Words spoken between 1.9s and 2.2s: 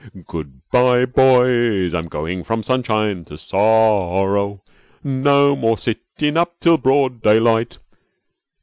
I'm